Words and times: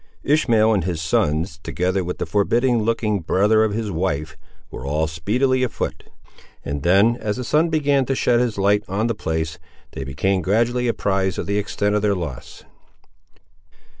Ishmael 0.23 0.73
and 0.73 0.83
his 0.83 0.99
sons, 0.99 1.59
together 1.61 2.03
with 2.03 2.17
the 2.17 2.25
forbidding 2.25 2.81
looking 2.81 3.19
brother 3.19 3.63
of 3.63 3.71
his 3.73 3.91
wife, 3.91 4.35
were 4.71 4.83
all 4.83 5.05
speedily 5.05 5.61
afoot; 5.61 6.05
and 6.65 6.81
then, 6.81 7.17
as 7.17 7.35
the 7.37 7.43
sun 7.43 7.69
began 7.69 8.05
to 8.07 8.15
shed 8.15 8.39
his 8.39 8.57
light 8.57 8.83
on 8.87 9.05
the 9.05 9.13
place, 9.13 9.59
they 9.91 10.03
became 10.03 10.41
gradually 10.41 10.87
apprised 10.87 11.37
of 11.37 11.45
the 11.45 11.59
extent 11.59 11.93
of 11.93 12.01
their 12.01 12.15
loss. 12.15 12.63